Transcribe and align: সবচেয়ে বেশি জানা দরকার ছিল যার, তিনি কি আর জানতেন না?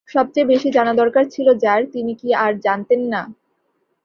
সবচেয়ে 0.09 0.49
বেশি 0.51 0.69
জানা 0.71 0.93
দরকার 0.93 1.23
ছিল 1.25 1.47
যার, 1.63 1.81
তিনি 1.93 2.11
কি 2.15 2.29
আর 2.43 2.51
জানতেন 2.65 3.01
না? 3.13 3.21